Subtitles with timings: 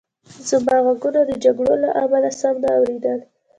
[0.49, 3.19] زما غوږونو د جګړې له امله سم نه اورېدل